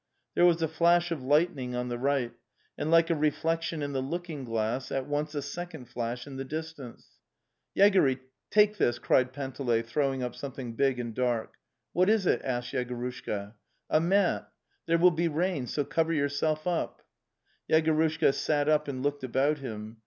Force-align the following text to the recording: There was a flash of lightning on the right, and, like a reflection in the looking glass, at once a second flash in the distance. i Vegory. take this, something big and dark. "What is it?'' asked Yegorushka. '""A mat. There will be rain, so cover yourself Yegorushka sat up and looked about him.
There 0.33 0.45
was 0.45 0.63
a 0.63 0.67
flash 0.67 1.11
of 1.11 1.21
lightning 1.21 1.75
on 1.75 1.89
the 1.89 1.97
right, 1.99 2.33
and, 2.75 2.89
like 2.89 3.11
a 3.11 3.15
reflection 3.15 3.83
in 3.83 3.93
the 3.93 4.01
looking 4.01 4.45
glass, 4.45 4.91
at 4.91 5.05
once 5.05 5.35
a 5.35 5.43
second 5.43 5.89
flash 5.89 6.25
in 6.25 6.37
the 6.37 6.43
distance. 6.43 7.19
i 7.77 7.81
Vegory. 7.81 8.17
take 8.49 8.77
this, 8.77 8.99
something 10.35 10.73
big 10.73 10.97
and 10.99 11.13
dark. 11.13 11.53
"What 11.93 12.09
is 12.09 12.25
it?'' 12.25 12.41
asked 12.43 12.73
Yegorushka. 12.73 13.53
'""A 13.91 13.99
mat. 14.01 14.49
There 14.87 14.97
will 14.97 15.11
be 15.11 15.27
rain, 15.27 15.67
so 15.67 15.85
cover 15.85 16.13
yourself 16.13 16.63
Yegorushka 17.69 18.33
sat 18.33 18.67
up 18.67 18.87
and 18.87 19.03
looked 19.03 19.23
about 19.23 19.59
him. 19.59 19.97